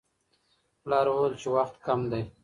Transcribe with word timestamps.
پلار 0.83 1.05
وویل 1.09 1.33
چې 1.41 1.47
وخت 1.55 1.75
کم 1.85 1.99
دی. 2.11 2.21